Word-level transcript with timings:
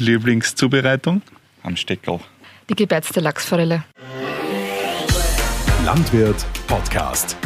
Lieblingszubereitung? 0.00 1.22
Am 1.64 1.74
Steckel. 1.74 2.20
Die 2.70 2.76
gebeizte 2.76 3.18
Lachsforelle. 3.18 3.82
Landwirt 5.84 6.46
Podcast. 6.68 7.36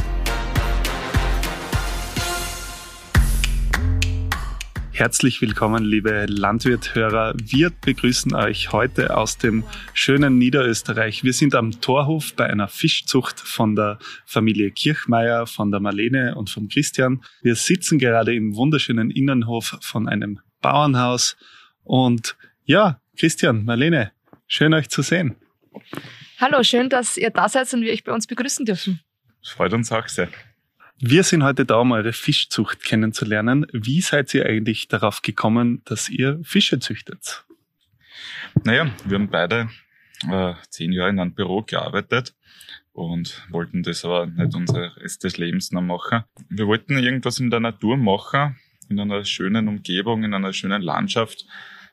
Herzlich 4.91 5.41
willkommen, 5.41 5.83
liebe 5.83 6.27
Landwirthörer. 6.29 7.33
Wir 7.43 7.71
begrüßen 7.71 8.35
euch 8.35 8.71
heute 8.71 9.17
aus 9.17 9.39
dem 9.39 9.65
schönen 9.95 10.37
Niederösterreich. 10.37 11.25
Wir 11.25 11.33
sind 11.33 11.55
am 11.55 11.81
Torhof 11.81 12.35
bei 12.37 12.51
einer 12.51 12.69
Fischzucht 12.69 13.41
von 13.41 13.77
der 13.77 13.99
Familie 14.27 14.73
Kirchmeier, 14.73 15.47
von 15.47 15.71
der 15.71 15.81
Marlene 15.81 16.35
und 16.35 16.51
vom 16.51 16.69
Christian. 16.69 17.25
Wir 17.41 17.55
sitzen 17.55 17.99
gerade 17.99 18.35
im 18.35 18.55
wunderschönen 18.55 19.11
Innenhof 19.11 19.79
von 19.81 20.07
einem 20.07 20.41
Bauernhaus. 20.61 21.39
Und 21.85 22.37
ja, 22.65 23.01
Christian, 23.19 23.65
Marlene, 23.65 24.13
schön 24.47 24.75
euch 24.75 24.89
zu 24.89 25.03
sehen. 25.03 25.37
Hallo, 26.39 26.63
schön, 26.63 26.89
dass 26.89 27.17
ihr 27.17 27.31
da 27.31 27.49
seid 27.49 27.73
und 27.73 27.83
wir 27.83 27.93
euch 27.93 28.05
bei 28.05 28.13
uns 28.13 28.27
begrüßen 28.27 28.65
dürfen. 28.65 29.01
Das 29.41 29.51
freut 29.51 29.73
uns 29.73 29.91
auch 29.93 30.09
sehr. 30.09 30.29
Wir 30.99 31.25
sind 31.25 31.43
heute 31.43 31.65
da, 31.65 31.77
um 31.77 31.93
eure 31.93 32.13
Fischzucht 32.13 32.85
kennenzulernen. 32.85 33.67
Wie 33.73 34.01
seid 34.01 34.33
ihr 34.35 34.47
eigentlich 34.47 34.89
darauf 34.89 35.23
gekommen, 35.23 35.83
dass 35.85 36.09
ihr 36.09 36.41
Fische 36.45 36.79
züchtet? 36.79 37.45
Naja, 38.65 38.91
wir 39.05 39.19
haben 39.19 39.29
beide 39.29 39.69
äh, 40.31 40.55
zehn 40.69 40.93
Jahre 40.93 41.11
in 41.11 41.19
einem 41.19 41.35
Büro 41.35 41.63
gearbeitet 41.63 42.35
und 42.93 43.43
wollten 43.51 43.83
das 43.83 44.05
aber 44.05 44.27
nicht 44.27 44.55
unser 44.55 44.97
Rest 44.97 45.25
des 45.25 45.39
Lebens 45.39 45.73
noch 45.73 45.83
machen. 45.83 46.25
Wir 46.49 46.67
wollten 46.67 46.97
irgendwas 46.97 47.41
in 47.41 47.51
der 47.51 47.61
Natur 47.61 47.97
machen, 47.97 48.57
in 48.89 49.01
einer 49.01 49.25
schönen 49.25 49.69
Umgebung, 49.69 50.23
in 50.23 50.35
einer 50.35 50.53
schönen 50.53 50.83
Landschaft. 50.83 51.47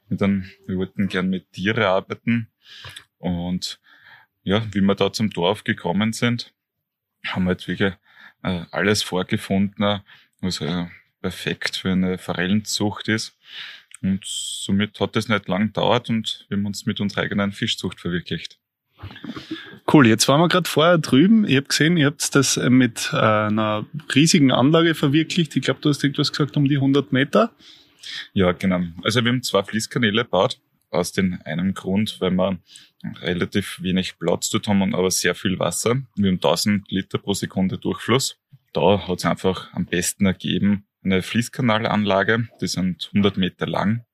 Und 0.09 0.21
dann, 0.21 0.49
wir 0.65 0.77
wollten 0.77 1.07
gern 1.07 1.29
mit 1.29 1.51
Tiere 1.51 1.87
arbeiten. 1.87 2.47
Und 3.17 3.79
ja, 4.43 4.65
wie 4.73 4.81
wir 4.81 4.95
da 4.95 5.11
zum 5.11 5.29
Dorf 5.29 5.63
gekommen 5.63 6.13
sind, 6.13 6.53
haben 7.25 7.45
wir 7.45 7.51
jetzt 7.51 7.67
wirklich 7.67 7.93
äh, 8.43 8.65
alles 8.71 9.03
vorgefunden, 9.03 10.01
was 10.41 10.61
äh, 10.61 10.85
perfekt 11.21 11.77
für 11.77 11.91
eine 11.91 12.17
Forellenzucht 12.17 13.07
ist. 13.07 13.37
Und 14.01 14.21
somit 14.23 14.99
hat 14.99 15.15
es 15.17 15.27
nicht 15.27 15.47
lang 15.47 15.67
gedauert 15.67 16.09
und 16.09 16.45
wir 16.47 16.57
haben 16.57 16.65
uns 16.65 16.85
mit 16.85 17.01
unserer 17.01 17.23
eigenen 17.23 17.51
Fischzucht 17.51 17.99
verwirklicht. 17.99 18.57
Cool, 19.91 20.07
jetzt 20.07 20.27
waren 20.27 20.39
wir 20.39 20.47
gerade 20.47 20.69
vorher 20.69 20.97
drüben. 20.97 21.45
Ich 21.45 21.55
habe 21.55 21.67
gesehen, 21.67 21.97
ihr 21.97 22.05
habt 22.05 22.33
das 22.35 22.57
mit 22.57 23.09
äh, 23.11 23.17
einer 23.17 23.85
riesigen 24.13 24.51
Anlage 24.51 24.93
verwirklicht. 24.95 25.55
Ich 25.55 25.63
glaube, 25.63 25.79
du 25.81 25.89
hast 25.89 26.03
irgendwas 26.03 26.31
gesagt 26.31 26.55
um 26.57 26.65
die 26.65 26.75
100 26.75 27.11
Meter. 27.11 27.51
Ja, 28.33 28.51
genau. 28.51 28.81
Also 29.03 29.23
wir 29.23 29.31
haben 29.31 29.43
zwei 29.43 29.63
Fließkanäle 29.63 30.23
gebaut. 30.23 30.59
Aus 30.91 31.11
dem 31.11 31.39
einen 31.45 31.75
Grund, 31.75 32.17
weil 32.19 32.31
wir 32.31 32.57
relativ 33.21 33.79
wenig 33.81 34.17
Platz 34.17 34.49
dort 34.49 34.67
haben, 34.67 34.95
aber 34.95 35.11
sehr 35.11 35.35
viel 35.35 35.59
Wasser. 35.59 36.01
Wir 36.15 36.31
haben 36.31 36.37
1000 36.37 36.89
Liter 36.89 37.19
pro 37.19 37.35
Sekunde 37.35 37.77
Durchfluss. 37.77 38.39
Da 38.73 39.07
hat 39.07 39.19
es 39.19 39.25
einfach 39.25 39.71
am 39.73 39.85
besten 39.85 40.25
ergeben, 40.25 40.87
eine 41.03 41.21
Fließkanalanlage, 41.21 42.49
die 42.61 42.67
sind 42.67 43.09
100 43.13 43.37
Meter 43.37 43.67
lang, 43.67 44.05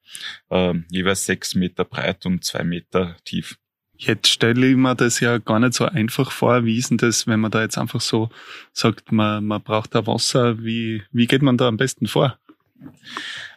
äh, 0.49 0.73
jeweils 0.89 1.25
6 1.25 1.55
Meter 1.55 1.83
breit 1.83 2.25
und 2.25 2.43
2 2.43 2.63
Meter 2.63 3.17
tief. 3.23 3.57
Jetzt 3.97 4.27
stelle 4.27 4.67
ich 4.67 4.75
mir 4.75 4.95
das 4.95 5.21
ja 5.21 5.37
gar 5.37 5.59
nicht 5.59 5.73
so 5.73 5.85
einfach 5.85 6.31
vor. 6.31 6.65
Wie 6.65 6.77
ist 6.77 6.89
denn 6.89 6.97
das, 6.97 7.27
wenn 7.27 7.39
man 7.39 7.51
da 7.51 7.61
jetzt 7.61 7.77
einfach 7.77 8.01
so 8.01 8.29
sagt, 8.73 9.11
man, 9.11 9.45
man 9.45 9.63
braucht 9.63 9.95
da 9.95 10.05
Wasser? 10.05 10.61
Wie, 10.61 11.03
wie 11.11 11.27
geht 11.27 11.41
man 11.41 11.57
da 11.57 11.69
am 11.69 11.77
besten 11.77 12.07
vor? 12.07 12.37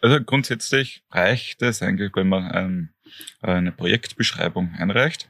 Also 0.00 0.22
grundsätzlich 0.22 1.02
reicht 1.10 1.62
es 1.62 1.82
eigentlich, 1.82 2.12
wenn 2.14 2.28
man 2.28 2.50
ein, 2.50 2.94
eine 3.40 3.72
Projektbeschreibung 3.72 4.74
einreicht 4.76 5.28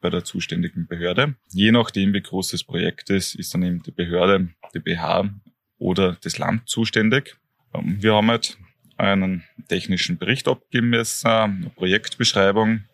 bei 0.00 0.10
der 0.10 0.24
zuständigen 0.24 0.86
Behörde. 0.86 1.36
Je 1.52 1.72
nachdem, 1.72 2.12
wie 2.12 2.22
groß 2.22 2.50
das 2.50 2.64
Projekt 2.64 3.10
ist, 3.10 3.34
ist 3.34 3.54
dann 3.54 3.62
eben 3.62 3.82
die 3.82 3.92
Behörde, 3.92 4.48
die 4.74 4.80
BH 4.80 5.30
oder 5.78 6.16
das 6.22 6.38
Land 6.38 6.68
zuständig. 6.68 7.36
Wir 7.72 8.14
haben 8.14 8.30
halt 8.30 8.58
einen 8.96 9.44
technischen 9.68 10.18
Bericht 10.18 10.48
abgeben 10.48 10.90
müssen, 10.90 11.26
eine 11.26 11.70
Projektbeschreibung 11.70 12.84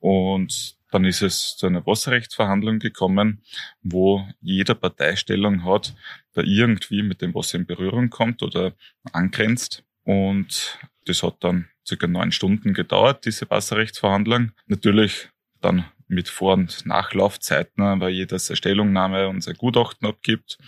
und 0.00 0.75
dann 0.90 1.04
ist 1.04 1.22
es 1.22 1.56
zu 1.56 1.66
einer 1.66 1.86
Wasserrechtsverhandlung 1.86 2.78
gekommen, 2.78 3.42
wo 3.82 4.26
jeder 4.40 4.74
Parteistellung 4.74 5.64
hat, 5.64 5.94
der 6.34 6.44
irgendwie 6.44 7.02
mit 7.02 7.22
dem 7.22 7.34
Wasser 7.34 7.58
in 7.58 7.66
Berührung 7.66 8.10
kommt 8.10 8.42
oder 8.42 8.72
angrenzt. 9.12 9.84
Und 10.04 10.78
das 11.06 11.22
hat 11.22 11.36
dann 11.40 11.68
circa 11.86 12.06
neun 12.06 12.32
Stunden 12.32 12.74
gedauert, 12.74 13.24
diese 13.24 13.50
Wasserrechtsverhandlung. 13.50 14.52
Natürlich 14.66 15.28
dann 15.60 15.86
mit 16.08 16.28
Vor- 16.28 16.54
und 16.54 16.86
Nachlaufzeiten, 16.86 18.00
weil 18.00 18.10
jeder 18.10 18.38
seine 18.38 18.56
Stellungnahme 18.56 19.28
und 19.28 19.42
sein 19.42 19.56
Gutachten 19.56 20.06
abgibt. 20.06 20.58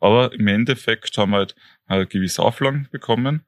Aber 0.00 0.32
im 0.32 0.46
Endeffekt 0.46 1.16
haben 1.18 1.32
wir 1.32 1.38
halt 1.38 1.54
eine 1.90 2.06
gewisse 2.06 2.42
Auflagen 2.42 2.88
bekommen. 2.90 3.44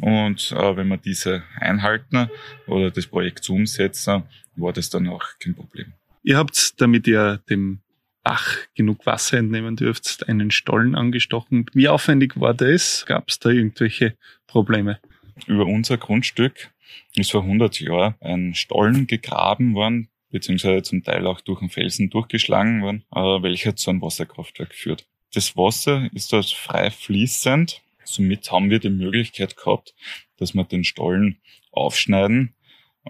Und 0.00 0.52
äh, 0.52 0.76
wenn 0.76 0.88
wir 0.88 0.96
diese 0.96 1.42
einhalten 1.56 2.30
oder 2.66 2.90
das 2.90 3.06
Projekt 3.06 3.44
zu 3.44 3.54
umsetzen, 3.54 4.22
war 4.56 4.72
das 4.72 4.90
dann 4.90 5.08
auch 5.08 5.24
kein 5.40 5.54
Problem. 5.54 5.92
Ihr 6.22 6.38
habt, 6.38 6.80
damit 6.80 7.06
ihr 7.06 7.40
dem 7.50 7.80
Bach 8.22 8.58
genug 8.74 9.06
Wasser 9.06 9.38
entnehmen 9.38 9.76
dürft, 9.76 10.28
einen 10.28 10.50
Stollen 10.50 10.94
angestochen. 10.94 11.66
Wie 11.72 11.88
aufwendig 11.88 12.38
war 12.38 12.54
das? 12.54 13.04
Gab 13.06 13.28
es 13.28 13.38
da 13.38 13.50
irgendwelche 13.50 14.16
Probleme? 14.46 15.00
Über 15.46 15.66
unser 15.66 15.96
Grundstück 15.96 16.70
ist 17.14 17.32
vor 17.32 17.42
100 17.42 17.80
Jahren 17.80 18.14
ein 18.20 18.54
Stollen 18.54 19.06
gegraben 19.06 19.74
worden, 19.74 20.10
beziehungsweise 20.30 20.82
zum 20.82 21.02
Teil 21.02 21.26
auch 21.26 21.40
durch 21.40 21.60
einen 21.60 21.70
Felsen 21.70 22.10
durchgeschlagen 22.10 22.82
worden, 22.82 23.04
äh, 23.12 23.42
welcher 23.42 23.74
zu 23.74 23.90
einem 23.90 24.02
Wasserkraftwerk 24.02 24.74
führt. 24.74 25.06
Das 25.32 25.56
Wasser 25.56 26.08
ist 26.12 26.32
dort 26.32 26.50
frei 26.50 26.90
fließend. 26.90 27.82
Somit 28.04 28.50
haben 28.50 28.70
wir 28.70 28.80
die 28.80 28.90
Möglichkeit 28.90 29.56
gehabt, 29.56 29.94
dass 30.38 30.54
wir 30.54 30.64
den 30.64 30.84
Stollen 30.84 31.38
aufschneiden 31.70 32.54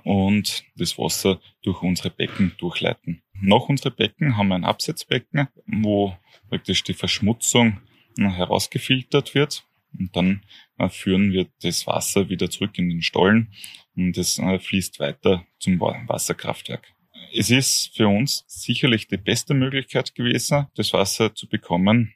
und 0.04 0.64
das 0.76 0.98
Wasser 0.98 1.41
durch 1.62 1.82
unsere 1.82 2.10
Becken 2.10 2.53
durchleiten. 2.58 3.22
Nach 3.41 3.69
unsere 3.69 3.91
Becken 3.91 4.36
haben 4.36 4.48
wir 4.48 4.56
ein 4.56 4.64
Absetzbecken, 4.64 5.48
wo 5.66 6.16
praktisch 6.48 6.82
die 6.84 6.94
Verschmutzung 6.94 7.81
herausgefiltert 8.19 9.34
wird. 9.34 9.64
Und 9.98 10.14
dann 10.14 10.42
äh, 10.78 10.88
führen 10.88 11.32
wir 11.32 11.48
das 11.62 11.87
Wasser 11.87 12.28
wieder 12.28 12.50
zurück 12.50 12.78
in 12.78 12.88
den 12.91 13.02
Stollen 13.02 13.52
und 13.97 14.16
es 14.16 14.38
äh, 14.38 14.58
fließt 14.58 15.00
weiter 15.00 15.44
zum 15.58 15.81
Wasserkraftwerk. 15.81 16.94
Es 17.32 17.50
ist 17.50 17.97
für 17.97 18.08
uns 18.08 18.44
sicherlich 18.47 19.06
die 19.06 19.16
beste 19.16 19.54
Möglichkeit 19.54 20.14
gewesen, 20.14 20.66
das 20.75 20.92
Wasser 20.92 21.34
zu 21.34 21.48
bekommen, 21.48 22.14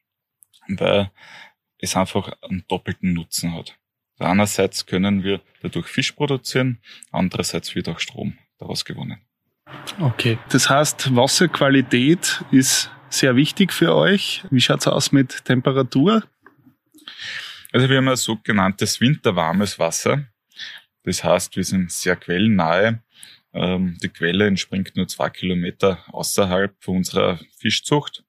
weil 0.68 1.10
es 1.78 1.96
einfach 1.96 2.32
einen 2.42 2.64
doppelten 2.68 3.12
Nutzen 3.12 3.52
hat. 3.54 3.76
Einerseits 4.18 4.86
können 4.86 5.22
wir 5.24 5.40
dadurch 5.62 5.86
Fisch 5.86 6.12
produzieren, 6.12 6.78
andererseits 7.10 7.74
wird 7.74 7.88
auch 7.88 7.98
Strom 7.98 8.38
daraus 8.58 8.84
gewonnen. 8.84 9.20
Okay, 10.00 10.38
das 10.50 10.70
heißt, 10.70 11.14
Wasserqualität 11.14 12.44
ist 12.50 12.90
sehr 13.08 13.36
wichtig 13.36 13.72
für 13.72 13.94
euch. 13.94 14.44
Wie 14.50 14.60
schaut's 14.60 14.86
aus 14.86 15.12
mit 15.12 15.44
Temperatur? 15.44 16.24
Also 17.72 17.88
wir 17.88 17.98
haben 17.98 18.08
ein 18.08 18.16
sogenanntes 18.16 19.00
winterwarmes 19.00 19.78
Wasser. 19.78 20.24
Das 21.02 21.22
heißt, 21.22 21.56
wir 21.56 21.64
sind 21.64 21.90
sehr 21.92 22.16
quellennahe. 22.16 23.02
Ähm, 23.54 23.96
die 24.02 24.08
Quelle 24.08 24.46
entspringt 24.46 24.96
nur 24.96 25.08
zwei 25.08 25.30
Kilometer 25.30 26.04
außerhalb 26.12 26.76
unserer 26.88 27.38
Fischzucht. 27.56 28.24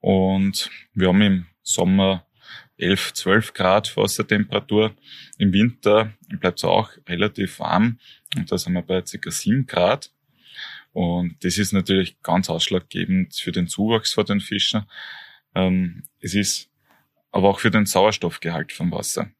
Und 0.00 0.70
wir 0.92 1.08
haben 1.08 1.22
im 1.22 1.46
Sommer 1.62 2.26
11, 2.78 3.14
12 3.14 3.54
Grad 3.54 3.96
Wassertemperatur. 3.96 4.94
Im 5.38 5.52
Winter 5.52 6.12
bleibt 6.28 6.58
es 6.58 6.64
auch 6.64 6.90
relativ 7.08 7.58
warm 7.58 7.98
und 8.36 8.50
da 8.52 8.58
sind 8.58 8.74
wir 8.74 8.82
bei 8.82 9.00
ca. 9.02 9.30
7 9.30 9.66
Grad. 9.66 10.10
Und 10.92 11.36
das 11.44 11.58
ist 11.58 11.72
natürlich 11.72 12.20
ganz 12.22 12.48
ausschlaggebend 12.48 13.34
für 13.34 13.52
den 13.52 13.68
Zuwachs 13.68 14.14
von 14.14 14.24
den 14.24 14.40
Fischen. 14.40 14.86
Ähm, 15.54 16.04
es 16.20 16.34
ist 16.34 16.70
aber 17.30 17.50
auch 17.50 17.60
für 17.60 17.70
den 17.70 17.86
Sauerstoffgehalt 17.86 18.72
vom 18.72 18.90
Wasser. 18.92 19.30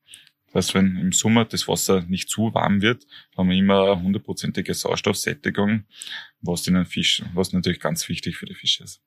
Das 0.57 0.69
heißt, 0.69 0.75
wenn 0.75 0.97
im 0.97 1.13
Sommer 1.13 1.45
das 1.45 1.69
Wasser 1.69 2.03
nicht 2.09 2.31
zu 2.31 2.55
warm 2.55 2.81
wird, 2.81 3.07
haben 3.37 3.51
wir 3.51 3.59
immer 3.59 3.93
eine 3.93 4.03
hundertprozentige 4.03 4.73
Sauerstoffsättigung, 4.73 5.85
was 6.41 6.63
den 6.63 6.83
Fisch, 6.87 7.23
was 7.35 7.53
natürlich 7.53 7.79
ganz 7.79 8.09
wichtig 8.09 8.39
für 8.39 8.47
die 8.47 8.55
Fische 8.55 8.85
ist. 8.85 9.03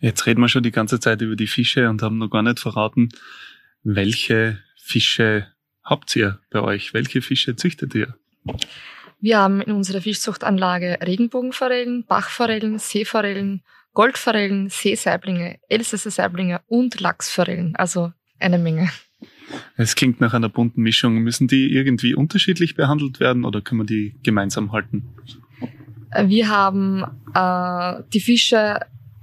Jetzt 0.00 0.24
reden 0.24 0.40
wir 0.40 0.48
schon 0.48 0.62
die 0.62 0.70
ganze 0.70 0.98
Zeit 0.98 1.20
über 1.20 1.36
die 1.36 1.46
Fische 1.46 1.90
und 1.90 2.00
haben 2.00 2.16
noch 2.16 2.30
gar 2.30 2.42
nicht 2.42 2.58
verraten, 2.58 3.10
welche 3.82 4.60
Fische 4.78 5.46
habt 5.84 6.16
ihr 6.16 6.40
bei 6.48 6.62
euch? 6.62 6.94
Welche 6.94 7.20
Fische 7.20 7.54
züchtet 7.54 7.94
ihr? 7.94 8.16
Wir 9.20 9.40
haben 9.40 9.60
in 9.60 9.72
unserer 9.72 10.00
Fischzuchtanlage 10.00 11.00
Regenbogenforellen, 11.02 12.06
Bachforellen, 12.06 12.78
Seeforellen, 12.78 13.62
Goldforellen, 13.92 14.70
Seesaiblinge, 14.70 15.60
Elsässer 15.68 16.10
Saiblinge 16.10 16.62
und 16.66 16.98
Lachsforellen. 16.98 17.76
Also 17.76 18.14
eine 18.38 18.56
Menge. 18.58 18.90
Es 19.76 19.94
klingt 19.94 20.20
nach 20.20 20.34
einer 20.34 20.48
bunten 20.48 20.82
Mischung. 20.82 21.18
Müssen 21.18 21.48
die 21.48 21.72
irgendwie 21.72 22.14
unterschiedlich 22.14 22.74
behandelt 22.74 23.20
werden 23.20 23.44
oder 23.44 23.60
können 23.60 23.82
wir 23.82 23.86
die 23.86 24.14
gemeinsam 24.22 24.72
halten? 24.72 25.04
Wir 26.24 26.48
haben 26.48 27.04
äh, 27.34 28.02
die 28.12 28.20
Fische 28.20 28.80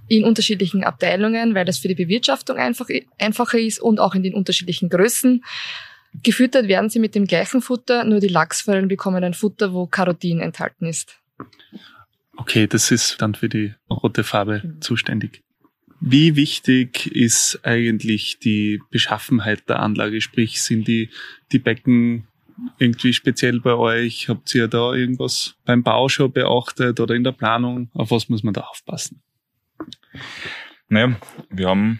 in 0.08 0.24
unterschiedlichen 0.24 0.84
Abteilungen, 0.84 1.54
weil 1.54 1.66
das 1.66 1.78
für 1.78 1.88
die 1.88 1.96
Bewirtschaftung 1.96 2.58
einfach, 2.58 2.88
einfacher 3.20 3.60
ist 3.60 3.80
und 3.80 4.00
auch 4.00 4.16
in 4.16 4.24
den 4.24 4.34
unterschiedlichen 4.34 4.90
Größen. 4.90 5.44
Gefüttert 6.24 6.68
werden 6.68 6.90
sie 6.90 7.00
mit 7.00 7.14
dem 7.14 7.26
gleichen 7.26 7.62
Futter, 7.62 8.04
nur 8.04 8.20
die 8.20 8.28
Lachsforellen 8.28 8.88
bekommen 8.88 9.24
ein 9.24 9.36
Futter, 9.36 9.74
wo 9.74 9.86
Carotin 9.86 10.40
enthalten 10.40 10.88
ist. 10.88 11.20
Okay, 12.36 12.66
das 12.66 12.90
ist 12.90 13.22
dann 13.22 13.36
für 13.36 13.50
die 13.50 13.76
rote 13.90 14.24
Farbe 14.24 14.62
mhm. 14.64 14.82
zuständig. 14.82 15.44
Wie 16.02 16.36
wichtig 16.36 17.08
ist 17.08 17.60
eigentlich 17.64 18.40
die 18.40 18.82
Beschaffenheit 18.90 19.68
der 19.68 19.80
Anlage? 19.80 20.22
Sprich, 20.22 20.62
sind 20.62 20.88
die, 20.88 21.10
die 21.52 21.60
Becken 21.60 22.28
irgendwie 22.78 23.14
speziell 23.14 23.60
bei 23.60 23.74
euch? 23.74 24.30
Habt 24.30 24.54
ihr 24.56 24.68
da 24.68 24.94
irgendwas 24.94 25.56
beim 25.66 25.84
Bau 25.84 26.08
schon 26.10 26.32
beachtet 26.32 27.00
oder 27.00 27.16
in 27.16 27.24
der 27.24 27.34
Planung? 27.34 27.90
Auf 27.94 28.12
was 28.12 28.30
muss 28.30 28.44
man 28.44 28.54
da 28.54 28.62
aufpassen? 28.62 29.22
Naja, 30.88 31.20
wir 31.50 31.68
haben 31.68 32.00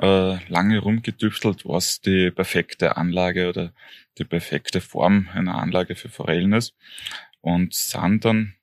äh, 0.00 0.44
lange 0.48 0.78
rumgetüftelt, 0.78 1.64
was 1.64 2.00
die 2.00 2.30
perfekte 2.30 2.96
Anlage 2.96 3.48
oder 3.48 3.72
die 4.18 4.24
perfekte 4.24 4.80
Form 4.80 5.28
einer 5.32 5.56
Anlage 5.56 5.94
für 5.94 6.08
Forellen 6.08 6.52
ist 6.52 6.74
und 7.40 7.74
sind 7.74 8.24
dann 8.24 8.54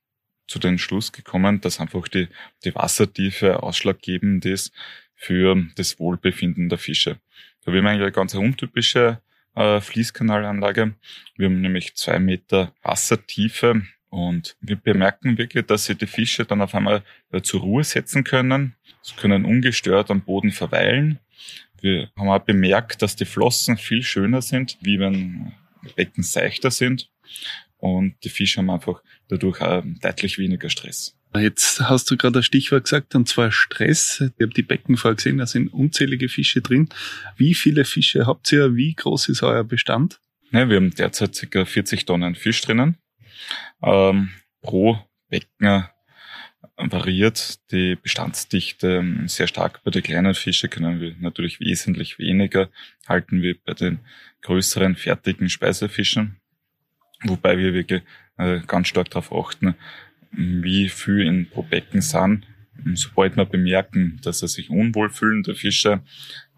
zu 0.48 0.60
den 0.60 0.78
Schluss 0.78 1.12
gekommen, 1.12 1.62
dass 1.62 1.80
einfach 1.80 2.08
die, 2.08 2.28
die 2.64 2.76
Wassertiefe 2.76 3.64
ausschlaggebend 3.64 4.46
ist 4.46 4.74
für 5.16 5.66
das 5.76 6.00
Wohlbefinden 6.00 6.70
der 6.70 6.78
Fische. 6.78 7.20
Da 7.62 7.72
haben 7.72 7.74
wir 7.74 7.90
eigentlich 7.90 8.02
eine 8.02 8.12
ganz 8.12 8.34
untypische 8.36 9.22
äh, 9.56 9.82
Fließkanalanlage. 9.82 10.94
Wir 11.36 11.46
haben 11.48 11.62
nämlich 11.62 11.96
zwei 11.96 12.20
Meter 12.20 12.74
Wassertiefe 12.84 13.82
und 14.10 14.56
wir 14.62 14.76
bemerken 14.76 15.38
wirklich, 15.38 15.66
dass 15.66 15.86
sie 15.86 15.96
die 15.96 16.08
Fische 16.08 16.46
dann 16.46 16.62
auf 16.62 16.76
einmal 16.76 17.04
äh, 17.32 17.42
zur 17.42 17.62
Ruhe 17.62 17.84
setzen 17.84 18.24
können. 18.24 18.76
Sie 19.02 19.16
können 19.16 19.46
ungestört 19.46 20.12
am 20.12 20.22
Boden 20.22 20.52
verweilen. 20.52 21.20
Wir 21.82 22.10
haben 22.16 22.30
auch 22.30 22.40
bemerkt, 22.40 23.02
dass 23.02 23.16
die 23.16 23.26
Flossen 23.26 23.78
viel 23.78 24.04
schöner 24.04 24.42
sind, 24.42 24.78
wie 24.82 25.00
wenn 25.00 25.54
Becken 25.96 26.24
seichter 26.24 26.72
sind 26.72 27.10
und 27.78 28.16
die 28.24 28.30
Fische 28.30 28.60
haben 28.60 28.70
einfach 28.70 29.02
dadurch 29.30 29.62
auch 29.62 29.84
deutlich 30.02 30.38
weniger 30.38 30.70
Stress. 30.70 31.18
Jetzt 31.36 31.82
hast 31.82 32.10
du 32.10 32.18
gerade 32.18 32.40
ein 32.40 32.44
Stichwort 32.44 32.86
gesagt, 32.86 33.14
und 33.16 33.28
zwar 33.28 33.52
Stress. 33.52 34.22
Ich 34.22 34.42
habe 34.42 34.54
die 34.54 34.62
Becken 34.62 34.96
vorher 34.96 35.16
gesehen, 35.16 35.38
da 35.38 35.46
sind 35.46 35.68
unzählige 35.68 36.30
Fische 36.30 36.62
drin. 36.62 36.90
Wie 37.36 37.54
viele 37.54 37.84
Fische 37.84 38.26
habt 38.26 38.52
ihr? 38.52 38.76
Wie 38.76 38.94
groß 38.94 39.30
ist 39.30 39.44
euer 39.44 39.64
Bestand? 39.64 40.20
Ja, 40.52 40.70
wir 40.70 40.78
haben 40.78 40.92
derzeit 40.92 41.38
ca. 41.52 41.66
40 41.66 42.06
Tonnen 42.06 42.36
Fisch 42.36 42.62
drinnen. 42.62 42.98
Ähm, 43.84 44.30
pro 44.62 44.98
Becken 45.30 45.88
variiert 46.78 47.60
die 47.72 47.96
Bestandsdichte 47.96 49.24
sehr 49.28 49.48
stark. 49.48 49.84
Bei 49.84 49.92
den 49.92 50.04
kleinen 50.04 50.34
Fische 50.34 50.68
können 50.68 51.00
wir 51.00 51.16
natürlich 51.20 51.60
wesentlich 51.60 52.20
weniger 52.20 52.70
halten 53.08 53.42
wie 53.42 53.54
bei 53.54 53.74
den 53.74 54.00
größeren 54.42 54.96
fertigen 54.96 55.50
Speisefischen. 55.50 56.38
Wobei 57.24 57.58
wir 57.58 57.74
wirklich 57.74 58.04
äh, 58.38 58.60
ganz 58.68 58.88
stark 58.88 59.10
darauf 59.10 59.32
achten, 59.32 59.76
wie 60.32 60.90
viel 60.90 61.22
in 61.22 61.50
pro 61.50 61.64
Becken 61.64 62.02
sind. 62.02 62.46
Sobald 62.94 63.38
wir 63.38 63.46
bemerken, 63.46 64.20
dass 64.22 64.42
er 64.42 64.50
sich 64.50 64.70
unwohl 64.70 65.10
fühlen, 65.10 65.44
der 65.44 65.56
Fische, 65.56 66.02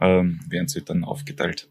ähm, 0.02 0.40
werden 0.50 0.68
sie 0.68 0.84
dann 0.84 1.04
aufgeteilt. 1.04 1.70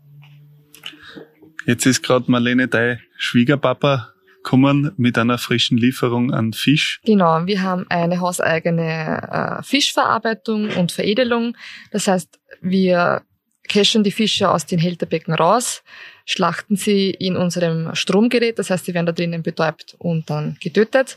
Jetzt 1.66 1.84
ist 1.84 2.02
gerade 2.02 2.30
Marlene, 2.30 2.68
dein 2.68 3.00
Schwiegerpapa, 3.16 4.12
kommen 4.44 4.92
mit 4.96 5.18
einer 5.18 5.38
frischen 5.38 5.76
Lieferung 5.76 6.32
an 6.32 6.52
Fisch. 6.52 7.00
Genau, 7.04 7.44
wir 7.46 7.62
haben 7.62 7.84
eine 7.88 8.20
hauseigene 8.20 9.58
äh, 9.58 9.62
Fischverarbeitung 9.64 10.70
und 10.76 10.92
Veredelung. 10.92 11.56
Das 11.90 12.06
heißt, 12.06 12.38
wir 12.60 13.22
cashen 13.68 14.04
die 14.04 14.12
Fische 14.12 14.48
aus 14.48 14.64
den 14.64 14.78
Hälterbecken 14.78 15.34
raus, 15.34 15.82
schlachten 16.26 16.76
sie 16.76 17.10
in 17.10 17.36
unserem 17.36 17.94
Stromgerät, 17.94 18.58
das 18.58 18.68
heißt, 18.68 18.84
sie 18.84 18.92
werden 18.92 19.06
da 19.06 19.12
drinnen 19.12 19.42
betäubt 19.42 19.94
und 19.98 20.28
dann 20.28 20.58
getötet, 20.60 21.16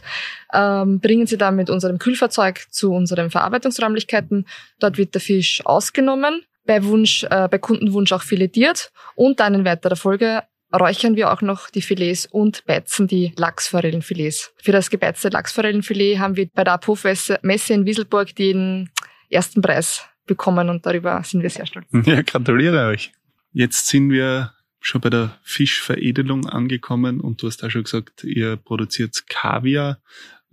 ähm, 0.53 0.99
bringen 0.99 1.27
sie 1.27 1.37
dann 1.37 1.55
mit 1.55 1.69
unserem 1.69 1.97
Kühlfahrzeug 1.97 2.67
zu 2.69 2.93
unseren 2.93 3.31
Verarbeitungsräumlichkeiten. 3.31 4.45
Dort 4.79 4.97
wird 4.97 5.15
der 5.15 5.21
Fisch 5.21 5.65
ausgenommen, 5.65 6.43
bei 6.65 6.83
Wunsch, 6.83 7.23
äh, 7.23 7.47
bei 7.49 7.57
Kundenwunsch 7.57 8.13
auch 8.13 8.21
filetiert 8.21 8.91
und 9.15 9.39
dann 9.39 9.55
in 9.55 9.65
weiterer 9.65 9.95
Folge 9.95 10.43
räuchern 10.71 11.15
wir 11.15 11.31
auch 11.33 11.41
noch 11.41 11.71
die 11.71 11.81
Filets 11.81 12.27
und 12.27 12.63
beizen 12.65 13.07
die 13.07 13.33
Lachsforellenfilets. 13.35 14.53
Für 14.61 14.71
das 14.71 14.91
gebeizte 14.91 15.29
Lachsforellenfilet 15.29 16.19
haben 16.19 16.35
wir 16.35 16.47
bei 16.53 16.63
der 16.63 16.73
Abhofmesse 16.73 17.39
in 17.41 17.85
Wieselburg 17.85 18.35
den 18.35 18.89
ersten 19.31 19.63
Preis 19.63 20.05
bekommen 20.27 20.69
und 20.69 20.85
darüber 20.85 21.23
sind 21.23 21.41
wir 21.41 21.49
sehr 21.49 21.65
stolz. 21.65 21.87
Ja, 22.05 22.21
gratuliere 22.21 22.87
euch. 22.87 23.11
Jetzt 23.51 23.87
sind 23.87 24.11
wir 24.11 24.53
schon 24.79 25.01
bei 25.01 25.09
der 25.09 25.37
Fischveredelung 25.43 26.47
angekommen 26.47 27.19
und 27.19 27.41
du 27.41 27.47
hast 27.47 27.63
auch 27.63 27.69
schon 27.69 27.83
gesagt, 27.83 28.23
ihr 28.23 28.55
produziert 28.55 29.27
Kaviar. 29.27 29.99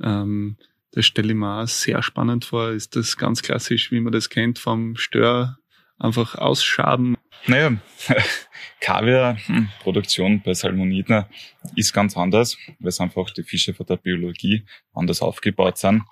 Ähm, 0.03 0.57
das 0.93 1.07
stelle 1.07 1.29
ich 1.29 1.39
mir 1.39 1.63
auch 1.63 1.69
sehr 1.69 2.03
spannend 2.03 2.45
vor. 2.45 2.71
Ist 2.71 2.97
das 2.97 3.17
ganz 3.17 3.43
klassisch, 3.43 3.91
wie 3.93 4.01
man 4.01 4.13
das 4.13 4.31
kennt, 4.31 4.59
vom 4.59 4.97
Stör 4.97 5.59
einfach 5.99 6.35
ausschaben? 6.37 7.17
Naja, 7.47 7.77
Kaviar-Produktion 8.81 10.43
bei 10.43 10.55
Salmoniden 10.55 11.27
ist 11.77 11.93
ganz 11.93 12.17
anders, 12.17 12.57
weil 12.79 12.89
es 12.89 13.01
einfach 13.01 13.31
die 13.31 13.43
Fische 13.43 13.75
von 13.75 13.87
der 13.87 13.97
Biologie 13.97 14.65
anders 14.93 15.23
aufgebaut 15.23 15.79
sind. 15.79 16.03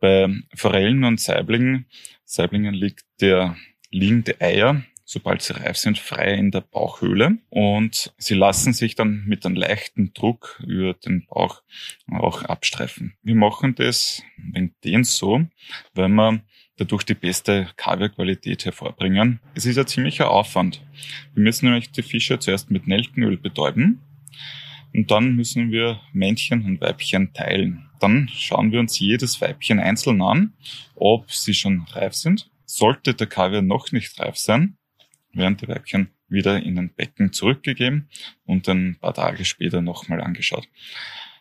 Bei 0.00 0.28
Forellen 0.54 1.04
und 1.04 1.20
Saiblingen, 1.20 1.86
Saiblingen 2.24 2.74
liegt 2.74 3.04
der, 3.20 3.56
liegen 3.90 4.24
die 4.24 4.40
Eier 4.40 4.82
sobald 5.10 5.42
sie 5.42 5.56
reif 5.56 5.76
sind, 5.76 5.98
frei 5.98 6.34
in 6.34 6.52
der 6.52 6.60
Bauchhöhle 6.60 7.38
und 7.48 8.14
sie 8.16 8.34
lassen 8.34 8.72
sich 8.72 8.94
dann 8.94 9.24
mit 9.26 9.44
einem 9.44 9.56
leichten 9.56 10.12
Druck 10.14 10.62
über 10.64 10.94
den 10.94 11.26
Bauch 11.26 11.62
auch 12.12 12.44
abstreifen. 12.44 13.14
Wir 13.20 13.34
machen 13.34 13.74
das 13.74 14.22
wegen 14.36 14.72
dem 14.84 15.02
so, 15.02 15.44
weil 15.94 16.10
wir 16.10 16.40
dadurch 16.76 17.02
die 17.02 17.14
beste 17.14 17.68
Kaviarqualität 17.74 18.64
hervorbringen. 18.64 19.40
Es 19.56 19.66
ist 19.66 19.78
ein 19.78 19.88
ziemlicher 19.88 20.30
Aufwand. 20.30 20.80
Wir 21.34 21.42
müssen 21.42 21.66
nämlich 21.66 21.90
die 21.90 22.04
Fische 22.04 22.38
zuerst 22.38 22.70
mit 22.70 22.86
Nelkenöl 22.86 23.36
betäuben 23.36 24.00
und 24.94 25.10
dann 25.10 25.34
müssen 25.34 25.72
wir 25.72 26.00
Männchen 26.12 26.64
und 26.64 26.80
Weibchen 26.80 27.32
teilen. 27.32 27.90
Dann 27.98 28.28
schauen 28.32 28.70
wir 28.70 28.78
uns 28.78 29.00
jedes 29.00 29.40
Weibchen 29.40 29.80
einzeln 29.80 30.22
an, 30.22 30.52
ob 30.94 31.32
sie 31.32 31.54
schon 31.54 31.84
reif 31.90 32.14
sind. 32.14 32.48
Sollte 32.64 33.14
der 33.14 33.26
Kaviar 33.26 33.62
noch 33.62 33.90
nicht 33.90 34.16
reif 34.20 34.36
sein, 34.36 34.76
werden 35.32 35.56
die 35.56 35.68
Weibchen 35.68 36.10
wieder 36.28 36.62
in 36.62 36.78
ein 36.78 36.94
Becken 36.94 37.32
zurückgegeben 37.32 38.08
und 38.44 38.68
ein 38.68 38.96
paar 39.00 39.14
Tage 39.14 39.44
später 39.44 39.80
nochmal 39.80 40.20
angeschaut. 40.20 40.68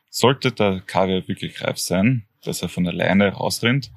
Sollte 0.10 0.52
der 0.52 0.82
Kaviar 0.82 1.28
wirklich 1.28 1.62
reif 1.64 1.78
sein, 1.78 2.26
dass 2.44 2.62
er 2.62 2.70
von 2.70 2.88
alleine 2.88 3.30
rausrinnt, 3.30 3.92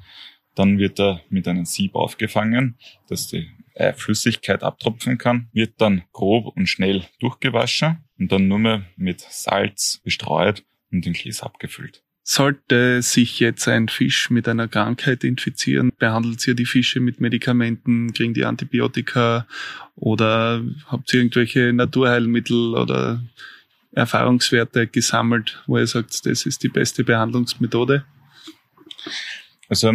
dann 0.55 0.79
wird 0.79 1.01
er 1.01 1.23
mit 1.31 1.49
einem 1.49 1.65
Sieb 1.65 1.95
aufgefangen, 1.95 2.77
dass 3.09 3.29
die 3.29 3.49
Flüssigkeit 3.95 4.63
abtropfen 4.63 5.17
kann, 5.17 5.49
wird 5.53 5.81
dann 5.81 6.03
grob 6.13 6.55
und 6.57 6.67
schnell 6.67 7.07
durchgewaschen 7.21 8.05
und 8.19 8.31
dann 8.31 8.49
nur 8.49 8.59
mehr 8.59 8.85
mit 8.97 9.21
Salz 9.21 10.01
bestreut 10.05 10.65
und 10.91 11.07
in 11.07 11.15
Gläser 11.15 11.47
abgefüllt. 11.47 12.05
Sollte 12.25 13.03
sich 13.03 13.41
jetzt 13.41 13.67
ein 13.67 13.89
Fisch 13.89 14.31
mit 14.31 14.47
einer 14.47 14.69
Krankheit 14.69 15.25
infizieren, 15.25 15.91
behandelt 15.99 16.47
ihr 16.47 16.55
die 16.55 16.67
Fische 16.67 17.01
mit 17.01 17.21
Medikamenten, 17.21 18.13
kriegen 18.13 18.33
die 18.33 18.45
Antibiotika 18.45 19.47
oder 19.97 20.63
habt 20.87 21.13
ihr 21.13 21.21
irgendwelche 21.21 21.73
Naturheilmittel 21.73 22.77
oder 22.77 23.23
Erfahrungswerte 23.93 24.87
gesammelt, 24.87 25.63
wo 25.67 25.79
ihr 25.79 25.87
sagt, 25.87 26.25
das 26.25 26.47
ist 26.47 26.63
die 26.63 26.69
beste 26.69 27.05
Behandlungsmethode? 27.05 28.05
Also 29.69 29.93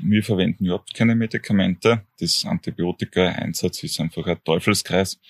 wir 0.00 0.22
verwenden 0.22 0.66
überhaupt 0.66 0.94
keine 0.94 1.14
Medikamente. 1.14 2.04
Das 2.18 2.44
Antibiotika-Einsatz 2.44 3.82
ist 3.82 4.00
einfach 4.00 4.26
ein 4.26 4.42
Teufelskreis, 4.44 5.20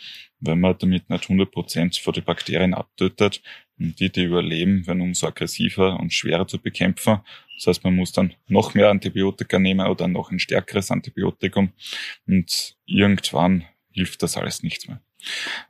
weil 0.40 0.56
man 0.56 0.76
damit 0.78 1.08
nicht 1.08 1.25
100 1.25 1.50
Prozent 1.50 1.96
von 1.96 2.12
den 2.12 2.25
Bakterien 2.25 2.75
abtötet. 2.75 3.42
Und 3.82 3.98
die, 4.00 4.10
die 4.10 4.24
überleben, 4.24 4.86
werden 4.86 5.00
umso 5.00 5.26
aggressiver 5.26 5.98
und 5.98 6.12
schwerer 6.12 6.46
zu 6.46 6.58
bekämpfen. 6.58 7.20
Das 7.56 7.66
heißt, 7.66 7.84
man 7.84 7.96
muss 7.96 8.12
dann 8.12 8.34
noch 8.48 8.74
mehr 8.74 8.90
Antibiotika 8.90 9.58
nehmen 9.58 9.86
oder 9.86 10.08
noch 10.08 10.30
ein 10.30 10.38
stärkeres 10.38 10.90
Antibiotikum. 10.90 11.72
Und 12.26 12.76
irgendwann 12.86 13.64
hilft 13.90 14.22
das 14.22 14.36
alles 14.36 14.62
nichts 14.62 14.86
mehr. 14.88 15.00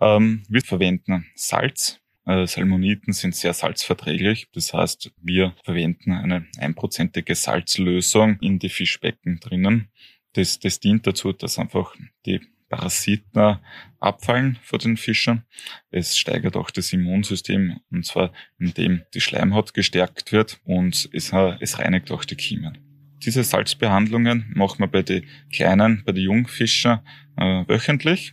Ähm, 0.01 0.43
wir 0.49 0.63
verwenden 0.63 1.27
Salz 1.35 2.03
äh, 2.25 2.47
Salmoniten 2.47 3.13
sind 3.13 3.35
sehr 3.35 3.53
salzverträglich. 3.53 4.49
Das 4.53 4.73
heißt, 4.73 5.13
wir 5.21 5.55
verwenden 5.65 6.13
eine 6.13 6.47
einprozentige 6.59 7.35
Salzlösung 7.35 8.39
in 8.41 8.59
die 8.59 8.69
Fischbecken 8.69 9.41
drinnen. 9.41 9.89
Das, 10.35 10.59
das 10.59 10.81
dient 10.81 11.07
dazu, 11.07 11.33
dass 11.33 11.59
einfach 11.59 11.95
die 12.27 12.41
Parasiten 12.73 13.59
abfallen 14.01 14.59
vor 14.63 14.79
den 14.79 14.97
Fischen. 14.97 15.43
Es 15.91 16.17
steigert 16.17 16.57
auch 16.57 16.71
das 16.71 16.91
Immunsystem 16.95 17.81
und 17.91 18.07
zwar 18.07 18.33
indem 18.59 19.03
die 19.13 19.21
Schleimhaut 19.21 19.75
gestärkt 19.75 20.33
wird 20.33 20.59
und 20.65 21.11
es, 21.13 21.33
es 21.61 21.79
reinigt 21.79 22.11
auch 22.11 22.25
die 22.25 22.35
Kiemen. 22.35 22.79
Diese 23.23 23.45
Salzbehandlungen 23.45 24.51
machen 24.55 24.81
wir 24.81 24.87
bei 24.87 25.03
den 25.03 25.25
kleinen, 25.53 26.03
bei 26.07 26.13
den 26.13 26.25
Jungfischen 26.25 27.01
äh, 27.37 27.65
wöchentlich 27.69 28.33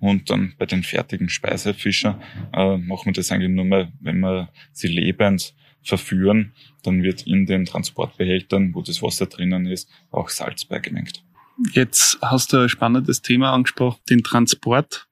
und 0.00 0.28
dann 0.28 0.52
bei 0.58 0.66
den 0.66 0.82
fertigen 0.82 1.30
Speisefischen 1.30 2.16
äh, 2.52 2.76
machen 2.76 3.06
wir 3.06 3.12
das 3.14 3.32
eigentlich 3.32 3.50
nur 3.50 3.64
mal, 3.64 3.90
wenn 4.00 4.20
wir 4.20 4.50
sie 4.72 4.88
lebend 4.88 5.54
verführen, 5.82 6.52
dann 6.82 7.02
wird 7.02 7.26
in 7.26 7.46
den 7.46 7.64
Transportbehältern, 7.64 8.74
wo 8.74 8.82
das 8.82 9.02
Wasser 9.02 9.26
drinnen 9.26 9.64
ist, 9.64 9.88
auch 10.10 10.28
Salz 10.28 10.66
beigemengt. 10.66 11.25
Jetzt 11.72 12.18
hast 12.20 12.52
du 12.52 12.58
ein 12.58 12.68
spannendes 12.68 13.22
Thema 13.22 13.52
angesprochen, 13.52 14.00
den 14.10 14.22
Transport. 14.22 15.06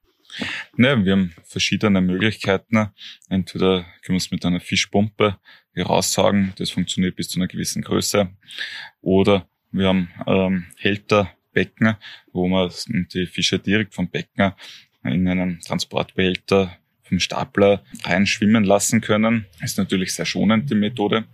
Ne, 0.75 1.03
wir 1.05 1.13
haben 1.13 1.33
verschiedene 1.43 2.01
Möglichkeiten. 2.01 2.89
Entweder 3.29 3.85
können 4.01 4.15
wir 4.15 4.17
es 4.17 4.31
mit 4.31 4.45
einer 4.45 4.59
Fischpumpe 4.59 5.39
heraussaugen, 5.73 6.53
das 6.57 6.71
funktioniert 6.71 7.15
bis 7.15 7.29
zu 7.29 7.39
einer 7.39 7.47
gewissen 7.47 7.81
Größe. 7.81 8.29
Oder 9.01 9.47
wir 9.71 9.87
haben 9.87 10.09
ähm, 10.27 10.65
Hälterbecken, 10.77 11.95
wo 12.31 12.47
man 12.47 12.71
die 13.13 13.25
Fische 13.25 13.59
direkt 13.59 13.93
vom 13.93 14.09
Becken 14.09 14.53
in 15.03 15.27
einen 15.27 15.59
Transportbehälter 15.61 16.77
vom 17.03 17.19
Stapler 17.19 17.83
reinschwimmen 18.03 18.63
lassen 18.63 19.01
können. 19.01 19.45
Ist 19.61 19.77
natürlich 19.77 20.13
sehr 20.13 20.25
schonend, 20.25 20.69
die 20.69 20.75
Methode. 20.75 21.25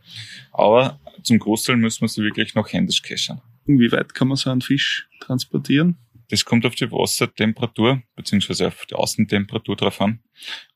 Aber 0.51 1.00
zum 1.24 1.39
Großteil 1.39 1.77
müssen 1.77 2.01
wir 2.01 2.10
sie 2.10 2.24
wirklich 2.24 2.56
noch 2.56 2.72
händisch 2.72 3.01
keschern. 3.01 3.41
Wie 3.65 3.91
weit 3.91 4.13
kann 4.13 4.27
man 4.27 4.38
so 4.38 4.50
einen 4.50 4.62
Fisch 4.62 5.08
transportieren? 5.20 5.98
Das 6.30 6.46
kommt 6.46 6.65
auf 6.65 6.75
die 6.75 6.89
Wassertemperatur 6.89 8.01
beziehungsweise 8.15 8.68
auf 8.68 8.86
die 8.86 8.96
Außentemperatur 8.96 9.75
drauf 9.75 10.00
an. 10.00 10.20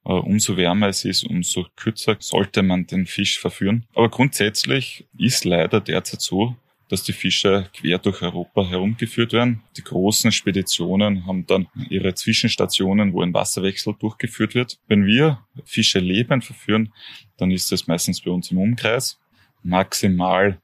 Äh, 0.04 0.12
umso 0.12 0.58
wärmer 0.58 0.89
es 0.89 1.06
ist, 1.06 1.24
umso 1.24 1.65
kürzer 1.77 2.18
sollte 2.20 2.62
man 2.62 2.88
den 2.88 3.06
Fisch 3.06 3.39
verführen. 3.39 3.86
Aber 3.96 4.10
grundsätzlich 4.10 5.08
ist 5.18 5.46
leider 5.46 5.80
derzeit 5.80 6.22
so, 6.22 6.58
dass 6.89 7.04
die 7.04 7.13
Fische 7.13 7.70
quer 7.74 7.98
durch 8.00 8.22
Europa 8.22 8.68
herumgeführt 8.68 9.34
werden. 9.34 9.63
Die 9.77 9.84
großen 9.84 10.32
Speditionen 10.32 11.25
haben 11.25 11.48
dann 11.48 11.68
ihre 11.89 12.13
Zwischenstationen, 12.13 13.13
wo 13.13 13.22
ein 13.22 13.34
Wasserwechsel 13.34 13.96
durchgeführt 13.98 14.56
wird. 14.56 14.77
Wenn 14.88 15.06
wir 15.06 15.39
Fische 15.63 16.00
lebend 16.00 16.44
verführen, 16.44 16.94
dann 17.38 17.50
ist 17.51 17.72
das 17.72 17.88
meistens 17.88 18.22
bei 18.22 18.30
uns 18.30 18.51
im 18.51 18.60
Umkreis. 18.60 19.20
Maximal 19.63 20.62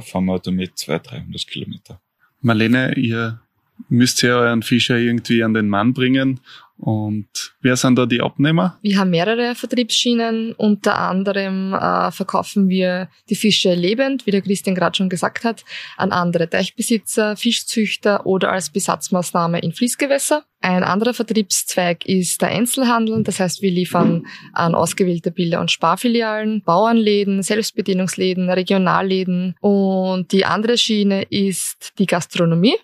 fahren 0.00 0.26
wir 0.26 0.38
damit 0.38 0.78
200, 0.78 1.12
300 1.12 1.46
Kilometer. 1.46 2.00
Marlene, 2.40 2.94
ihr 2.96 3.40
müsst 3.88 4.22
ja 4.22 4.36
euren 4.36 4.62
Fischer 4.62 4.96
irgendwie 4.96 5.42
an 5.42 5.54
den 5.54 5.68
Mann 5.68 5.92
bringen. 5.92 6.40
Und 6.84 7.54
wer 7.60 7.76
sind 7.76 7.96
da 7.96 8.06
die 8.06 8.20
Abnehmer? 8.20 8.76
Wir 8.82 8.98
haben 8.98 9.10
mehrere 9.10 9.54
Vertriebsschienen. 9.54 10.52
Unter 10.52 10.98
anderem 10.98 11.74
äh, 11.74 12.10
verkaufen 12.10 12.68
wir 12.68 13.08
die 13.30 13.36
Fische 13.36 13.72
lebend, 13.72 14.26
wie 14.26 14.32
der 14.32 14.42
Christian 14.42 14.74
gerade 14.74 14.96
schon 14.96 15.08
gesagt 15.08 15.44
hat, 15.44 15.64
an 15.96 16.10
andere 16.10 16.50
Teichbesitzer, 16.50 17.36
Fischzüchter 17.36 18.26
oder 18.26 18.50
als 18.50 18.70
Besatzmaßnahme 18.70 19.60
in 19.60 19.70
Fließgewässer. 19.72 20.42
Ein 20.60 20.82
anderer 20.82 21.14
Vertriebszweig 21.14 22.04
ist 22.04 22.42
der 22.42 22.48
Einzelhandel. 22.48 23.22
Das 23.22 23.38
heißt, 23.38 23.62
wir 23.62 23.70
liefern 23.70 24.26
an 24.52 24.74
ausgewählte 24.74 25.30
Bilder- 25.30 25.60
und 25.60 25.70
Sparfilialen, 25.70 26.62
Bauernläden, 26.64 27.44
Selbstbedienungsläden, 27.44 28.50
Regionalläden. 28.50 29.54
Und 29.60 30.32
die 30.32 30.44
andere 30.44 30.76
Schiene 30.76 31.22
ist 31.30 31.92
die 32.00 32.06
Gastronomie. 32.06 32.74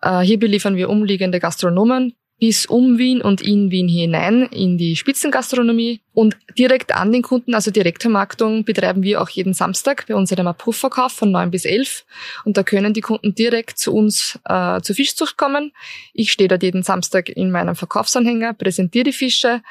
Äh, 0.00 0.20
hier 0.20 0.38
beliefern 0.38 0.76
wir 0.76 0.90
umliegende 0.90 1.40
Gastronomen 1.40 2.14
bis 2.38 2.66
um 2.66 2.98
Wien 2.98 3.22
und 3.22 3.40
in 3.40 3.70
Wien 3.70 3.88
hinein 3.88 4.42
in 4.50 4.76
die 4.76 4.96
Spitzengastronomie. 4.96 6.00
Und 6.12 6.36
direkt 6.58 6.94
an 6.94 7.12
den 7.12 7.22
Kunden, 7.22 7.54
also 7.54 7.70
Direktvermarktung, 7.70 8.64
betreiben 8.64 9.02
wir 9.02 9.22
auch 9.22 9.28
jeden 9.28 9.54
Samstag 9.54 10.06
bei 10.06 10.14
unserem 10.14 10.46
Abhofverkauf 10.46 11.12
von 11.12 11.30
9 11.30 11.50
bis 11.50 11.64
11. 11.64 12.04
Und 12.44 12.56
da 12.56 12.62
können 12.62 12.92
die 12.92 13.00
Kunden 13.00 13.34
direkt 13.34 13.78
zu 13.78 13.94
uns 13.94 14.38
äh, 14.44 14.80
zur 14.80 14.96
Fischzucht 14.96 15.36
kommen. 15.36 15.72
Ich 16.12 16.32
stehe 16.32 16.48
dort 16.48 16.62
jeden 16.62 16.82
Samstag 16.82 17.28
in 17.30 17.50
meinem 17.50 17.74
Verkaufsanhänger, 17.74 18.54
präsentiere 18.54 19.04
die 19.04 19.12
Fische 19.12 19.62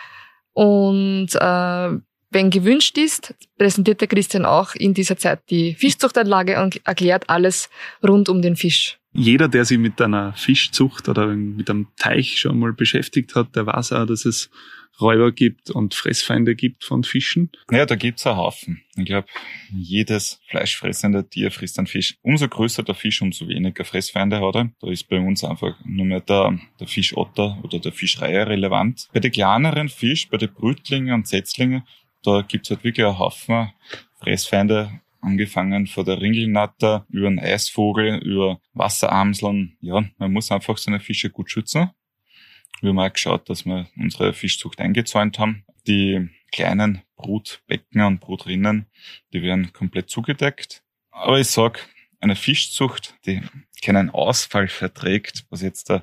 und 0.54 1.30
äh, 1.36 1.90
wenn 2.36 2.51
gewünscht 2.51 2.98
ist, 3.00 3.34
präsentiert 3.58 4.01
der 4.01 4.08
Christian 4.08 4.46
auch 4.46 4.75
in 4.75 4.94
dieser 4.94 5.18
Zeit 5.18 5.39
die 5.50 5.74
Fischzuchtanlage 5.74 6.62
und 6.62 6.86
erklärt 6.86 7.30
alles 7.30 7.70
rund 8.08 8.30
um 8.30 8.44
den 8.44 8.56
Fisch 8.56 9.00
jeder, 9.18 9.48
der 9.48 9.63
sich 9.63 9.77
mit 9.77 10.01
einer 10.01 10.34
Fischzucht 10.34 11.08
oder 11.08 11.27
mit 11.27 11.70
einem 11.70 11.88
Teich 11.98 12.38
schon 12.38 12.60
mal 12.60 12.74
beschäftigt 12.74 13.34
hat, 13.34 13.56
der 13.56 13.65
weiß 13.65 13.94
auch, 13.94 14.06
dass 14.06 14.25
es 14.25 14.50
Räuber 15.00 15.32
gibt 15.32 15.72
und 15.72 15.94
Fressfeinde 15.94 16.56
gibt 16.56 16.84
von 16.84 17.04
Fischen. 17.04 17.51
Ja, 17.70 17.86
da 17.86 17.96
gibt's 17.96 18.25
einen 18.25 18.38
Haufen. 18.38 18.82
Ich 18.96 19.06
glaube, 19.06 19.27
jedes 19.74 20.39
fleischfressende 20.48 21.27
Tier 21.27 21.51
frisst 21.51 21.77
einen 21.77 21.88
Fisch. 21.88 22.15
Umso 22.22 22.48
größer 22.48 22.84
der 22.84 22.96
Fisch, 22.96 23.22
umso 23.22 23.48
weniger 23.48 23.84
Fressfeinde 23.84 24.39
hat 24.39 24.56
er. 24.56 24.72
Da 24.80 24.89
ist 24.89 25.10
bei 25.10 25.20
uns 25.20 25.44
einfach 25.44 25.75
nur 25.84 26.06
mehr 26.06 26.22
der, 26.22 26.58
der 26.80 26.88
Fischotter 26.88 27.60
oder 27.63 27.80
der 27.80 27.92
Fischreihe 27.92 28.48
relevant. 28.48 29.08
Bei 29.13 29.20
den 29.20 29.32
kleineren 29.32 29.89
Fisch, 29.89 30.30
bei 30.30 30.38
den 30.38 30.54
Brütlingen 30.54 31.13
und 31.13 31.27
Setzlingen, 31.27 31.84
da 32.25 32.41
gibt's 32.41 32.70
halt 32.70 32.84
wirklich 32.84 33.05
einen 33.05 33.20
Haufen 33.20 33.72
Fressfeinde, 34.20 35.01
angefangen 35.22 35.88
von 35.88 36.05
der 36.05 36.22
Ringelnatter 36.22 37.05
über 37.10 37.29
den 37.29 37.39
Eisvogel, 37.39 38.17
über 38.24 38.60
Wasseramseln. 38.74 39.77
Ja, 39.82 40.03
man 40.17 40.32
muss 40.32 40.51
einfach 40.51 40.77
seine 40.77 41.00
Fische 41.00 41.29
gut 41.29 41.50
schützen. 41.51 41.91
Wir 42.82 42.89
haben 42.89 43.00
auch 43.00 43.12
geschaut, 43.12 43.50
dass 43.50 43.65
wir 43.65 43.88
unsere 43.98 44.34
Fischzucht 44.34 44.79
eingezäunt 44.79 45.39
haben. 45.39 45.63
Die 45.88 46.29
kleinen 46.51 47.01
Brutbecken 47.15 48.01
und 48.01 48.20
Brutrinnen, 48.20 48.88
die 49.34 49.41
werden 49.41 49.74
komplett 49.74 50.10
zugedeckt. 50.10 50.84
Aber 51.12 51.39
ich 51.39 51.48
sag, 51.48 51.88
eine 52.20 52.36
Fischzucht, 52.36 53.15
die 53.25 53.41
keinen 53.82 54.10
Ausfall 54.10 54.67
verträgt, 54.67 55.46
was 55.50 55.62
jetzt 55.62 55.94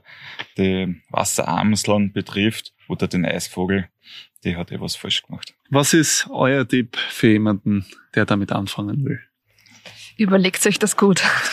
die 0.56 1.00
Wasseramseln 1.10 2.12
betrifft 2.12 2.74
oder 2.88 3.08
den 3.08 3.24
Eisvogel, 3.24 3.88
die 4.44 4.56
hat 4.56 4.72
eh 4.72 4.80
was 4.80 4.96
falsch 4.96 5.22
gemacht. 5.22 5.54
Was 5.70 5.94
ist 5.94 6.28
euer 6.30 6.66
Tipp 6.66 6.96
für 6.96 7.28
jemanden, 7.28 7.86
der 8.14 8.26
damit 8.26 8.52
anfangen 8.52 9.04
will? 9.04 9.20
Überlegt 10.16 10.64
euch 10.66 10.78
das 10.78 10.96
gut. 10.96 11.22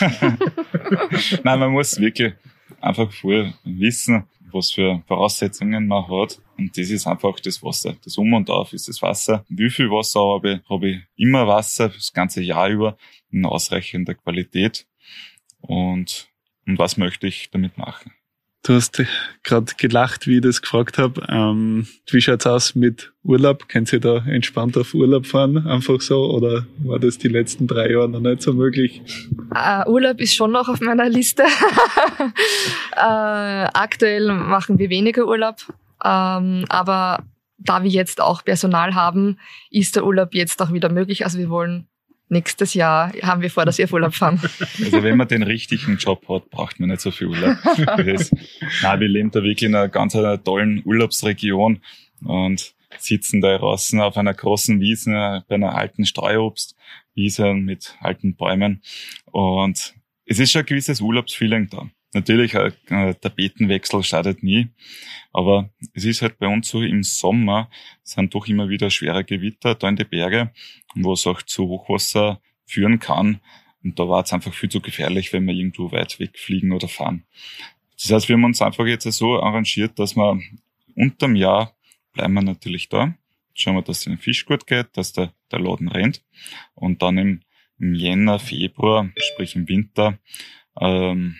Nein, 1.44 1.58
man 1.58 1.72
muss 1.72 1.98
wirklich 1.98 2.34
einfach 2.80 3.10
vorher 3.12 3.54
wissen, 3.64 4.24
was 4.52 4.72
für 4.72 5.02
Voraussetzungen 5.06 5.86
man 5.86 6.06
hat. 6.08 6.40
Und 6.58 6.76
das 6.76 6.90
ist 6.90 7.06
einfach 7.06 7.38
das 7.40 7.62
Wasser. 7.62 7.96
Das 8.04 8.18
Um 8.18 8.32
und 8.34 8.50
Auf 8.50 8.72
ist 8.72 8.88
das 8.88 9.00
Wasser. 9.00 9.44
Wie 9.48 9.70
viel 9.70 9.90
Wasser 9.90 10.20
habe 10.20 10.54
ich? 10.54 10.70
Habe 10.70 10.90
ich 10.90 10.98
immer 11.16 11.46
Wasser, 11.46 11.88
das 11.88 12.12
ganze 12.12 12.42
Jahr 12.42 12.68
über, 12.68 12.96
in 13.30 13.44
ausreichender 13.44 14.14
Qualität. 14.14 14.86
Und, 15.60 16.28
und 16.66 16.78
was 16.78 16.96
möchte 16.96 17.26
ich 17.26 17.50
damit 17.50 17.78
machen? 17.78 18.12
Du 18.62 18.74
hast 18.74 19.02
gerade 19.42 19.72
gelacht, 19.78 20.26
wie 20.26 20.36
ich 20.36 20.42
das 20.42 20.60
gefragt 20.60 20.98
habe. 20.98 21.26
Ähm, 21.28 21.86
wie 22.10 22.20
schaut's 22.20 22.46
aus 22.46 22.74
mit 22.74 23.10
Urlaub? 23.22 23.68
Könnt 23.68 23.90
ihr 23.92 24.00
da 24.00 24.18
entspannt 24.26 24.76
auf 24.76 24.92
Urlaub 24.92 25.26
fahren? 25.26 25.66
Einfach 25.66 26.02
so? 26.02 26.30
Oder 26.30 26.66
war 26.84 26.98
das 26.98 27.16
die 27.16 27.28
letzten 27.28 27.66
drei 27.66 27.90
Jahre 27.90 28.10
noch 28.10 28.20
nicht 28.20 28.42
so 28.42 28.52
möglich? 28.52 29.00
Uh, 29.54 29.88
Urlaub 29.90 30.20
ist 30.20 30.34
schon 30.34 30.52
noch 30.52 30.68
auf 30.68 30.80
meiner 30.80 31.08
Liste. 31.08 31.42
uh, 31.42 32.96
aktuell 32.96 34.30
machen 34.30 34.78
wir 34.78 34.90
weniger 34.90 35.26
Urlaub. 35.26 35.56
Um, 36.02 36.64
aber 36.68 37.24
da 37.56 37.82
wir 37.82 37.90
jetzt 37.90 38.20
auch 38.20 38.44
Personal 38.44 38.94
haben, 38.94 39.38
ist 39.70 39.96
der 39.96 40.04
Urlaub 40.04 40.34
jetzt 40.34 40.60
auch 40.60 40.72
wieder 40.72 40.90
möglich. 40.90 41.24
Also 41.24 41.38
wir 41.38 41.48
wollen 41.48 41.86
nächstes 42.30 42.74
Jahr 42.74 43.12
haben 43.22 43.42
wir 43.42 43.50
vor, 43.50 43.64
dass 43.64 43.78
wir 43.78 43.92
Urlaub 43.92 44.14
fahren. 44.14 44.40
Also 44.80 45.02
wenn 45.02 45.16
man 45.16 45.28
den 45.28 45.42
richtigen 45.42 45.96
Job 45.98 46.28
hat, 46.28 46.50
braucht 46.50 46.80
man 46.80 46.88
nicht 46.88 47.00
so 47.00 47.10
viel 47.10 47.28
Urlaub. 47.28 47.56
Nein, 48.82 49.00
wir 49.00 49.08
leben 49.08 49.30
da 49.30 49.42
wirklich 49.42 49.68
in 49.68 49.74
einer 49.74 49.88
ganz 49.88 50.14
einer 50.14 50.42
tollen 50.42 50.82
Urlaubsregion 50.84 51.80
und 52.24 52.74
sitzen 52.98 53.40
da 53.40 53.56
draußen 53.56 54.00
auf 54.00 54.16
einer 54.16 54.34
großen 54.34 54.80
Wiese 54.80 55.44
bei 55.48 55.54
einer 55.54 55.74
alten 55.74 56.04
Streuobstwiese 56.06 57.54
mit 57.54 57.96
alten 58.00 58.34
Bäumen 58.34 58.82
und 59.26 59.94
es 60.24 60.38
ist 60.38 60.52
schon 60.52 60.60
ein 60.60 60.66
gewisses 60.66 61.00
Urlaubsfeeling 61.00 61.68
da. 61.70 61.90
Natürlich, 62.12 62.56
ein 62.56 62.74
Tapetenwechsel 63.20 64.02
schadet 64.02 64.42
nie, 64.42 64.68
aber 65.32 65.70
es 65.94 66.04
ist 66.04 66.22
halt 66.22 66.38
bei 66.38 66.48
uns 66.48 66.68
so, 66.68 66.82
im 66.82 67.04
Sommer 67.04 67.70
sind 68.02 68.34
doch 68.34 68.48
immer 68.48 68.68
wieder 68.68 68.90
schwere 68.90 69.24
Gewitter 69.24 69.76
da 69.76 69.88
in 69.88 69.96
die 69.96 70.04
Berge, 70.04 70.52
wo 70.96 71.12
es 71.12 71.26
auch 71.26 71.42
zu 71.42 71.68
Hochwasser 71.68 72.40
führen 72.66 72.98
kann. 72.98 73.40
Und 73.84 73.98
da 73.98 74.08
war 74.08 74.24
es 74.24 74.32
einfach 74.32 74.52
viel 74.52 74.68
zu 74.68 74.80
gefährlich, 74.80 75.32
wenn 75.32 75.44
wir 75.44 75.54
irgendwo 75.54 75.92
weit 75.92 76.18
wegfliegen 76.18 76.72
oder 76.72 76.88
fahren. 76.88 77.24
Das 78.00 78.10
heißt, 78.10 78.28
wir 78.28 78.34
haben 78.34 78.44
uns 78.44 78.60
einfach 78.60 78.86
jetzt 78.86 79.04
so 79.04 79.40
arrangiert, 79.40 79.98
dass 79.98 80.16
wir 80.16 80.40
unterm 80.96 81.36
Jahr 81.36 81.74
bleiben 82.12 82.34
wir 82.34 82.42
natürlich 82.42 82.88
da. 82.88 83.14
Schauen 83.54 83.76
wir, 83.76 83.82
dass 83.82 83.98
es 83.98 84.04
den 84.04 84.18
Fisch 84.18 84.46
gut 84.46 84.66
geht, 84.66 84.96
dass 84.96 85.12
der, 85.12 85.32
der 85.52 85.60
Laden 85.60 85.88
rennt. 85.88 86.22
Und 86.74 87.02
dann 87.02 87.18
im, 87.18 87.40
im 87.78 87.94
Jänner, 87.94 88.38
Februar, 88.38 89.10
sprich 89.16 89.54
im 89.54 89.68
Winter, 89.68 90.18
ähm, 90.80 91.36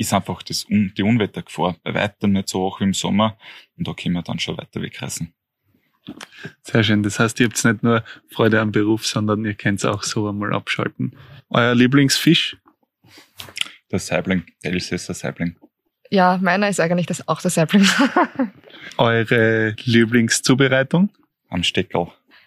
ist 0.00 0.14
einfach 0.14 0.42
das, 0.42 0.66
die 0.68 1.02
Unwettergefahr 1.02 1.76
bei 1.84 1.92
weitem 1.92 2.32
nicht 2.32 2.48
so 2.48 2.60
hoch 2.60 2.80
wie 2.80 2.84
im 2.84 2.94
Sommer 2.94 3.36
und 3.76 3.86
da 3.86 3.92
können 3.92 4.14
wir 4.14 4.22
dann 4.22 4.38
schon 4.38 4.56
weiter 4.56 4.80
wegreisen. 4.80 5.34
Sehr 6.62 6.82
schön. 6.82 7.02
Das 7.02 7.18
heißt, 7.18 7.38
ihr 7.40 7.46
habt 7.46 7.62
nicht 7.62 7.82
nur 7.82 8.02
Freude 8.30 8.60
am 8.60 8.72
Beruf, 8.72 9.06
sondern 9.06 9.44
ihr 9.44 9.52
könnt 9.52 9.80
es 9.80 9.84
auch 9.84 10.02
so 10.02 10.26
einmal 10.26 10.54
abschalten. 10.54 11.16
Euer 11.50 11.74
Lieblingsfisch? 11.74 12.56
Der 13.90 13.98
Saibling, 13.98 14.44
der 14.64 14.72
Elsässer 14.72 15.12
Saibling. 15.12 15.56
Ja, 16.08 16.38
meiner 16.40 16.70
ist 16.70 16.80
eigentlich 16.80 17.06
das 17.06 17.28
auch 17.28 17.42
der 17.42 17.50
Saibling. 17.50 17.86
Eure 18.96 19.76
Lieblingszubereitung? 19.84 21.10
Am 21.50 21.62
Steckel. 21.62 22.06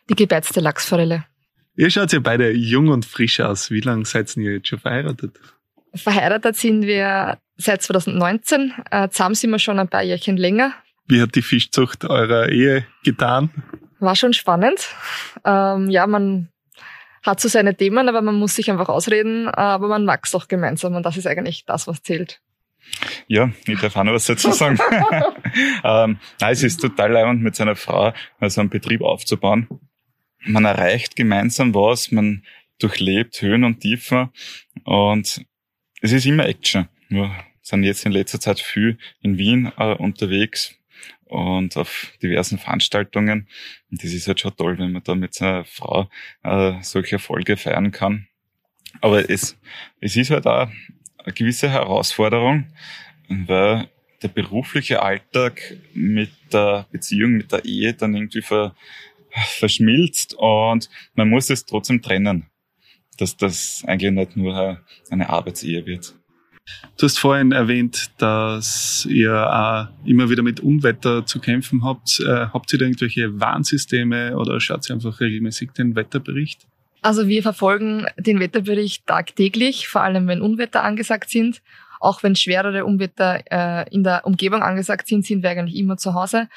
Die 0.10 0.16
gebeizte 0.16 0.60
Lachsforelle. 0.60 1.26
Ihr 1.76 1.92
schaut 1.92 2.14
ja 2.14 2.20
beide 2.20 2.52
jung 2.52 2.88
und 2.88 3.06
frisch 3.06 3.40
aus. 3.40 3.70
Wie 3.70 3.82
lange 3.82 4.06
seid 4.06 4.36
ihr 4.38 4.54
jetzt 4.54 4.70
schon 4.70 4.80
verheiratet? 4.80 5.40
Verheiratet 5.96 6.56
sind 6.56 6.84
wir 6.84 7.38
seit 7.58 7.82
2019. 7.82 8.74
Äh, 8.92 9.10
zusammen 9.10 9.36
sind 9.36 9.52
wir 9.52 9.60
schon 9.60 9.80
ein 9.80 9.88
paar 9.88 10.04
Jährchen 10.04 10.38
länger. 10.38 10.74
Wie 11.08 11.22
hat 11.22 11.36
die 11.36 11.42
Fischzucht 11.42 12.06
eurer 12.06 12.50
Ehe 12.50 12.86
getan? 13.04 13.50
War 14.00 14.16
schon 14.16 14.34
spannend. 14.34 14.90
Ähm, 15.46 15.90
ja, 15.90 16.08
man 16.08 16.50
hat 17.24 17.40
so 17.40 17.48
seine 17.48 17.76
Themen, 17.76 18.10
aber 18.10 18.22
man 18.22 18.36
muss 18.36 18.56
sich 18.56 18.70
einfach 18.70 18.90
ausreden, 18.90 19.48
aber 19.48 19.88
man 19.88 20.06
wächst 20.08 20.36
auch 20.36 20.48
gemeinsam 20.48 20.96
und 20.96 21.04
das 21.06 21.18
ist 21.18 21.28
eigentlich 21.28 21.66
das, 21.66 21.88
was 21.88 22.04
zählt. 22.04 22.42
Ja, 23.28 23.50
ich 23.66 23.80
darf 23.80 23.96
auch 23.96 24.04
noch 24.04 24.14
was 24.14 24.26
dazu 24.26 24.52
sagen. 24.52 24.78
ähm, 25.84 26.18
nein, 26.40 26.54
es 26.54 26.64
ist 26.64 26.82
total 26.82 27.12
leibend, 27.12 27.42
mit 27.42 27.56
seiner 27.56 27.78
Frau 27.78 28.14
also 28.40 28.60
einen 28.60 28.70
Betrieb 28.70 29.02
aufzubauen. 29.02 29.68
Man 30.46 30.66
erreicht 30.66 31.16
gemeinsam 31.16 31.74
was, 31.74 32.12
man 32.12 32.44
durchlebt 32.80 33.42
Höhen 33.42 33.64
und 33.64 33.80
Tiefen 33.80 34.30
und 34.84 35.46
es 36.02 36.12
ist 36.12 36.26
immer 36.26 36.46
Action. 36.46 36.90
Wir 37.10 37.32
sind 37.62 37.84
jetzt 37.84 38.06
in 38.06 38.12
letzter 38.12 38.40
Zeit 38.40 38.60
viel 38.60 38.98
in 39.22 39.38
Wien 39.38 39.72
äh, 39.78 39.96
unterwegs 39.96 40.76
und 41.26 41.78
auf 41.78 42.14
diversen 42.22 42.60
Veranstaltungen. 42.60 43.48
Und 43.90 44.04
das 44.04 44.14
ist 44.14 44.28
halt 44.28 44.40
schon 44.40 44.56
toll, 44.56 44.78
wenn 44.78 44.92
man 44.92 45.04
da 45.04 45.16
mit 45.16 45.34
seiner 45.34 45.66
Frau 45.66 46.10
äh, 46.44 46.74
solche 46.82 47.16
Erfolge 47.16 47.58
feiern 47.58 47.92
kann. 47.92 48.28
Aber 49.02 49.30
es, 49.30 49.58
es 50.00 50.16
ist 50.16 50.30
halt 50.30 50.46
auch 50.46 50.70
eine 51.18 51.34
gewisse 51.34 51.70
Herausforderung, 51.70 52.68
weil 53.28 53.90
der 54.22 54.28
berufliche 54.28 55.02
Alltag 55.02 55.78
mit 55.94 56.32
der 56.52 56.88
Beziehung, 56.92 57.32
mit 57.32 57.52
der 57.52 57.66
Ehe 57.66 57.94
dann 57.94 58.14
irgendwie 58.14 58.42
ver, 58.42 58.76
verschmilzt 59.32 60.36
und 60.36 60.90
man 61.16 61.30
muss 61.30 61.50
es 61.50 61.66
trotzdem 61.66 62.02
trennen, 62.02 62.46
dass 63.18 63.36
das 63.36 63.84
eigentlich 63.86 64.12
nicht 64.12 64.38
nur 64.38 64.84
eine 65.10 65.30
Arbeitsehe 65.30 65.86
wird. 65.86 66.16
Du 66.98 67.06
hast 67.06 67.20
vorhin 67.20 67.52
erwähnt, 67.52 68.12
dass 68.18 69.06
ihr 69.10 69.34
auch 69.34 69.88
immer 70.06 70.30
wieder 70.30 70.44
mit 70.44 70.60
Unwetter 70.60 71.26
zu 71.26 71.40
kämpfen 71.40 71.84
habt. 71.84 72.20
Äh, 72.20 72.48
habt 72.54 72.72
ihr 72.72 72.80
da 72.80 72.86
irgendwelche 72.86 73.40
Warnsysteme 73.40 74.38
oder 74.38 74.60
schaut 74.60 74.90
ihr 74.90 74.96
einfach 74.96 75.20
regelmäßig 75.20 75.72
den 75.72 75.96
Wetterbericht? 75.96 76.68
Also 77.02 77.28
wir 77.28 77.44
verfolgen 77.44 78.06
den 78.18 78.40
Wetterbericht 78.40 79.06
tagtäglich, 79.06 79.90
vor 79.90 80.04
allem 80.04 80.28
wenn 80.28 80.42
Unwetter 80.42 80.84
angesagt 80.84 81.30
sind. 81.30 81.62
Auch 82.00 82.24
wenn 82.24 82.36
schwerere 82.36 82.86
Unwetter 82.86 83.42
äh, 83.50 83.90
in 83.94 84.04
der 84.04 84.26
Umgebung 84.26 84.62
angesagt 84.62 85.08
sind, 85.08 85.26
sind 85.26 85.44
wir 85.44 85.50
eigentlich 85.50 85.78
immer 85.78 85.98
zu 85.98 86.14
Hause. 86.14 86.48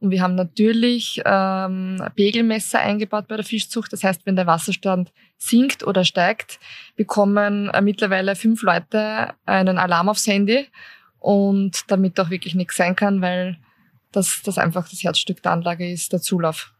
Und 0.00 0.10
wir 0.10 0.20
haben 0.20 0.34
natürlich 0.34 1.22
ähm, 1.24 2.02
Pegelmesser 2.14 2.80
eingebaut 2.80 3.28
bei 3.28 3.36
der 3.36 3.44
Fischzucht. 3.44 3.92
Das 3.92 4.04
heißt, 4.04 4.26
wenn 4.26 4.36
der 4.36 4.46
Wasserstand 4.46 5.12
sinkt 5.38 5.86
oder 5.86 6.04
steigt, 6.04 6.60
bekommen 6.96 7.68
äh, 7.70 7.80
mittlerweile 7.80 8.36
fünf 8.36 8.62
Leute 8.62 9.34
einen 9.46 9.78
Alarm 9.78 10.08
aufs 10.08 10.26
Handy. 10.26 10.66
Und 11.18 11.90
damit 11.90 12.20
auch 12.20 12.30
wirklich 12.30 12.54
nichts 12.54 12.76
sein 12.76 12.94
kann, 12.94 13.20
weil 13.20 13.58
das, 14.12 14.42
das 14.44 14.58
einfach 14.58 14.88
das 14.88 15.02
Herzstück 15.02 15.42
der 15.42 15.52
Anlage 15.52 15.90
ist, 15.90 16.12
der 16.12 16.20
Zulauf. 16.20 16.72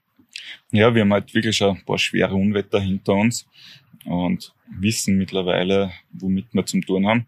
Ja, 0.70 0.94
wir 0.94 1.02
haben 1.02 1.12
halt 1.12 1.35
wirklich 1.35 1.56
schon 1.56 1.76
ein 1.76 1.85
paar 1.85 1.99
schwere 1.99 2.35
Unwetter 2.35 2.80
hinter 2.80 3.14
uns 3.14 3.46
und 4.04 4.52
wissen 4.78 5.18
mittlerweile, 5.18 5.92
womit 6.12 6.46
wir 6.52 6.64
zum 6.66 6.82
tun 6.82 7.06
haben. 7.06 7.26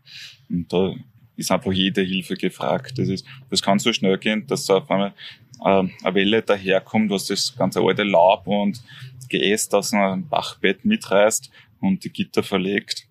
Und 0.48 0.72
da 0.72 0.94
ist 1.36 1.50
einfach 1.50 1.72
jede 1.72 2.02
Hilfe 2.02 2.34
gefragt. 2.34 2.98
Das 2.98 3.08
ist, 3.08 3.24
das 3.50 3.62
kann 3.62 3.78
so 3.78 3.92
schnell 3.92 4.18
gehen, 4.18 4.46
dass 4.46 4.68
auf 4.70 4.90
einmal 4.90 5.14
eine 5.60 5.90
Welle 6.14 6.42
daherkommt, 6.42 7.10
was 7.10 7.26
das 7.26 7.56
ganze 7.56 7.80
alte 7.80 8.04
Laub 8.04 8.46
und 8.46 8.82
Geäst 9.28 9.74
aus 9.74 9.92
einem 9.92 10.26
Bachbett 10.28 10.84
mitreißt 10.84 11.50
und 11.80 12.04
die 12.04 12.10
Gitter 12.10 12.42
verlegt. 12.42 13.06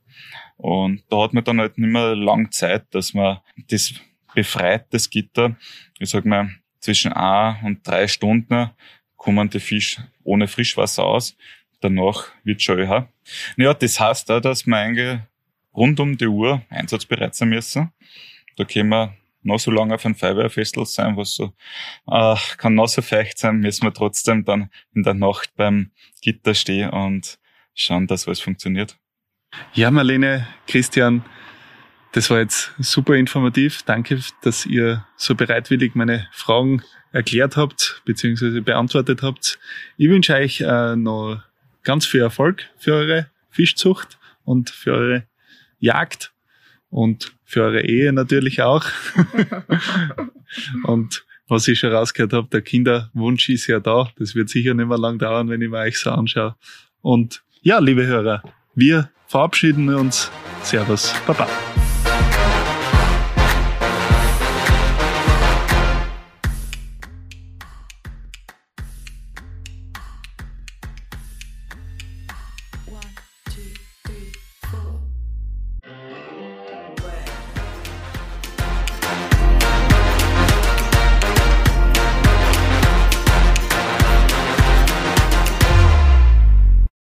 Und 0.58 1.04
da 1.10 1.22
hat 1.22 1.34
man 1.34 1.44
dann 1.44 1.60
halt 1.60 1.78
nicht 1.78 1.92
mehr 1.92 2.16
lang 2.16 2.52
Zeit, 2.52 2.86
dass 2.92 3.14
man 3.14 3.40
das 3.70 3.94
befreit, 4.34 4.88
das 4.92 5.10
Gitter. 5.10 5.56
Ich 6.00 6.10
sag 6.10 6.26
mal, 6.26 6.50
zwischen 6.80 7.14
ein 7.14 7.64
und 7.64 7.88
drei 7.88 8.08
Stunden 8.08 8.72
kommen 9.16 9.50
die 9.50 9.60
Fisch 9.60 10.00
ohne 10.24 10.48
Frischwasser 10.48 11.04
aus. 11.04 11.36
Danach 11.82 12.26
wird 12.44 12.62
schon 12.62 12.80
öher. 12.80 13.10
Ja, 13.56 13.74
das 13.74 14.00
heißt 14.00 14.32
auch, 14.32 14.40
dass 14.40 14.66
wir 14.66 14.76
eigentlich 14.76 15.20
rund 15.74 16.00
um 16.00 16.18
die 16.18 16.28
Uhr 16.28 16.62
einsatzbereit 16.70 17.36
sein 17.36 17.50
müssen. 17.50 17.92
Da 18.56 18.64
können 18.66 18.90
wir 18.90 19.14
noch 19.42 19.60
so 19.60 19.72
lange 19.72 19.96
auf 19.96 20.06
ein 20.06 20.16
Feuerwehrfestel 20.16 20.86
sein, 20.86 21.18
was 21.18 21.34
so 21.34 21.54
äh, 22.08 22.36
kann 22.58 22.76
noch 22.76 22.88
so 22.88 23.02
feucht 23.02 23.38
sein, 23.38 23.60
müssen 23.60 23.86
wir 23.86 23.94
trotzdem 23.94 24.46
dann 24.46 24.70
in 24.94 25.04
der 25.04 25.14
Nacht 25.14 25.52
beim 25.56 25.92
Gitter 26.22 26.54
stehen 26.54 26.90
und 26.90 27.40
schauen, 27.74 28.08
dass 28.08 28.28
alles 28.28 28.40
funktioniert. 28.40 28.98
Ja, 29.74 29.92
Marlene, 29.92 30.48
Christian, 30.68 31.24
das 32.12 32.30
war 32.30 32.40
jetzt 32.40 32.72
super 32.80 33.14
informativ. 33.16 33.84
Danke, 33.84 34.20
dass 34.42 34.66
ihr 34.66 35.06
so 35.16 35.36
bereitwillig 35.36 35.96
meine 35.96 36.28
Fragen 36.32 36.82
erklärt 37.12 37.58
habt 37.58 38.02
bzw. 38.06 38.62
beantwortet 38.62 39.22
habt. 39.22 39.60
Ich 39.98 40.10
wünsche 40.10 40.34
euch 40.34 40.62
äh, 40.62 40.96
noch 40.96 41.42
ganz 41.84 42.06
viel 42.06 42.22
Erfolg 42.22 42.70
für 42.78 42.94
eure 42.94 43.30
Fischzucht 43.50 44.18
und 44.44 44.70
für 44.70 44.94
eure 44.94 45.28
Jagd 45.80 46.34
und 46.90 47.34
für 47.46 47.64
eure 47.64 47.82
Ehe 47.82 48.14
natürlich 48.14 48.62
auch. 48.62 48.86
und 50.84 51.26
was 51.48 51.68
ich 51.68 51.80
schon 51.80 51.94
rausgehört 51.94 52.34
habe, 52.34 52.48
der 52.52 52.62
Kinderwunsch 52.62 53.50
ist 53.50 53.68
ja 53.68 53.80
da. 53.80 54.12
Das 54.18 54.36
wird 54.36 54.50
sicher 54.50 54.74
nicht 54.74 54.88
mehr 54.88 54.98
lang 54.98 55.18
dauern, 55.18 55.50
wenn 55.50 55.62
ich 55.62 55.70
mir 55.70 55.80
euch 55.80 56.00
so 56.00 56.12
anschaue. 56.12 56.56
Und 57.02 57.44
ja, 57.62 57.80
liebe 57.80 58.06
Hörer, 58.06 58.44
wir 58.76 59.10
verabschieden 59.28 59.94
uns. 59.94 60.30
Servus, 60.64 61.14
Baba. 61.26 61.48